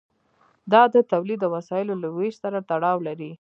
[0.71, 3.29] دا د تولید د وسایلو له ویش سره تړاو لري.